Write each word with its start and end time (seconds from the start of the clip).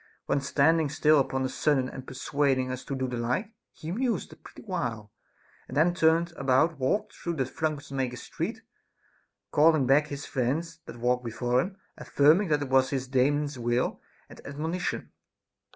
When 0.25 0.41
standing 0.41 0.89
still 0.89 1.19
upon 1.19 1.45
a 1.45 1.47
sudden 1.47 1.87
and 1.87 2.07
persuading 2.07 2.71
us 2.71 2.83
to 2.85 2.95
do 2.95 3.07
the 3.07 3.17
like, 3.17 3.53
he 3.71 3.91
mused 3.91 4.33
a 4.33 4.35
pretty 4.35 4.63
while, 4.63 5.11
and 5.67 5.77
then 5.77 5.93
turning 5.93 6.29
about 6.37 6.79
walked 6.79 7.13
through 7.13 7.37
Trunk 7.45 7.91
makers' 7.91 8.23
Street, 8.23 8.63
calling 9.51 9.85
back 9.85 10.07
his 10.07 10.25
friends 10.25 10.79
that 10.87 10.97
walked 10.97 11.23
before 11.23 11.61
him, 11.61 11.77
affirming 11.99 12.47
that 12.47 12.63
it 12.63 12.69
was 12.69 12.89
his 12.89 13.07
Daemon's 13.07 13.59
will 13.59 14.01
and 14.27 14.41
admonition. 14.43 15.11